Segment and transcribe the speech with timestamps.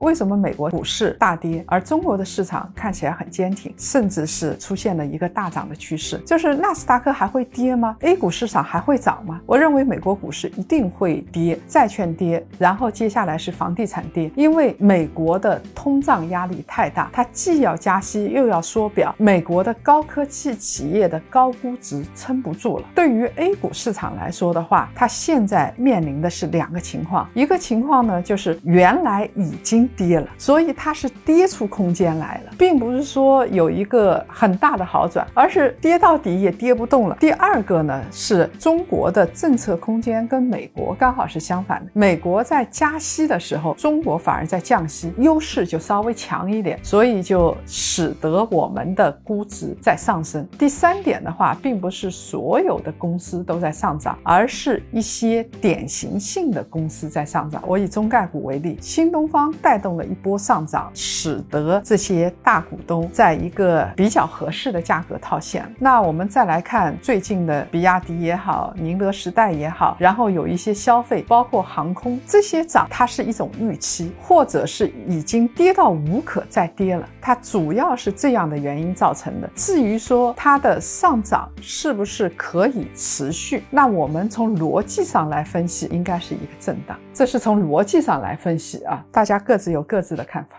[0.00, 6.18] 为什么美国股市大跌，而中国的市场看起来很坚挺，甚至是出现了一个大涨的趋势？
[6.18, 9.40] 就是纳斯达克还会跌吗？A 股市场还会涨吗？
[9.46, 22.84] 我认为美国股市一定会跌，债券跌，然后接下来是房地产跌，因为美国的通胀压力太大，它既要加息又要缩表，美国的高科技企业的高估值撑不住了。
[22.94, 37.16] 对于 A 股市场来说的话，它现在面临的是两个情况，一个情况呢就是原来已经跌了，所以它是跌出空间来了，并不是说有一个很大的好转，而是跌到底也跌不动了。
[37.20, 50.44] 第二个呢，是中国的政策空间跟美国刚好是相反的，美国在加息的时候，中国反而在降息，优势就稍微强一点，所以就使得我们的估值在上升。
[50.58, 57.62] 第三点的话，并不是所有的公司都在上涨，而是一些典型性的公司在上涨。
[57.66, 59.75] 我以中概股为例，新东方带。
[59.76, 65.70] 带动了一波上涨，使得这些大股东在一个比较合适的价格套现。
[65.78, 77.06] 那我们再来看最近的比亚迪也好，宁德时代也好，然后有一些消费，包括航空这些涨，它是一种预期，或者是已经跌到无可再跌了。
[77.20, 79.50] 它主要是这样的原因造成的。
[79.54, 86.96] 至于说它的上涨是不是可以持续，那我们从逻辑上来分析，应该是一个震荡。
[87.12, 90.54] 这是从逻辑上来分析啊，大家各自有各自的看法。